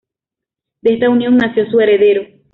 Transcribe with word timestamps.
De 0.81 0.95
esta 0.95 1.11
unión 1.11 1.37
nació 1.37 1.69
su 1.69 1.79
heredero. 1.79 2.23